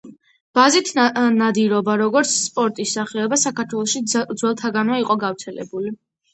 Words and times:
ბაზით 0.59 0.87
ნადირობა, 0.99 1.99
როგორც 2.03 2.33
სპორტის 2.47 2.95
სახეობა, 2.99 3.41
საქართველოში 3.45 4.05
ძველთაგანვე 4.17 5.01
იყო 5.07 5.23
გავრცელებული. 5.29 5.97